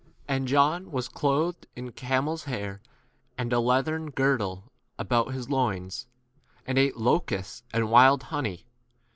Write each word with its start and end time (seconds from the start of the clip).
And 0.27 0.47
John 0.47 0.89
was 0.89 1.07
clothed 1.07 1.67
in 1.75 1.91
camel's 1.91 2.45
hair, 2.45 2.81
and 3.37 3.53
a 3.53 3.59
leathern 3.59 4.09
girdle 4.09 4.63
about 4.97 5.35
his 5.35 5.47
loins, 5.47 6.07
and 6.65 6.79
ate 6.79 6.97
locusts? 6.97 7.61
and 7.71 7.91
wild 7.91 8.23
honey. 8.23 8.65